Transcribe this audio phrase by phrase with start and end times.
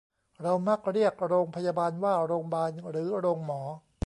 [0.43, 3.61] เรามักเรียกโรงพยาบาลว่าโรงบาล หรือโรงหมอ